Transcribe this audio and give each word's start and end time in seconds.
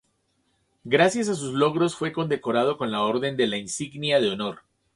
Gracias 0.83 1.29
a 1.29 1.35
sus 1.35 1.53
logros 1.53 1.95
fue 1.95 2.11
condecorado 2.11 2.75
con 2.75 2.89
la 2.91 3.03
Orden 3.03 3.37
de 3.37 3.45
la 3.45 3.57
Insignia 3.57 4.19
de 4.19 4.29
Honor. 4.31 4.61